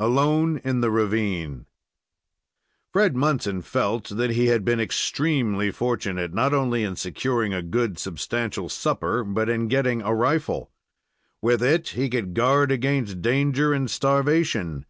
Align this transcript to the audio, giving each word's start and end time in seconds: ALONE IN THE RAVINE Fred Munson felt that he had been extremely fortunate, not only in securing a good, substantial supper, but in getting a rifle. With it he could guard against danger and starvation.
ALONE 0.00 0.58
IN 0.64 0.80
THE 0.80 0.90
RAVINE 0.90 1.66
Fred 2.94 3.14
Munson 3.14 3.60
felt 3.60 4.08
that 4.08 4.30
he 4.30 4.46
had 4.46 4.64
been 4.64 4.80
extremely 4.80 5.70
fortunate, 5.70 6.32
not 6.32 6.54
only 6.54 6.82
in 6.82 6.96
securing 6.96 7.52
a 7.52 7.60
good, 7.60 7.98
substantial 7.98 8.70
supper, 8.70 9.22
but 9.22 9.50
in 9.50 9.68
getting 9.68 10.00
a 10.00 10.14
rifle. 10.14 10.70
With 11.42 11.62
it 11.62 11.88
he 11.88 12.08
could 12.08 12.32
guard 12.32 12.72
against 12.72 13.20
danger 13.20 13.74
and 13.74 13.90
starvation. 13.90 14.86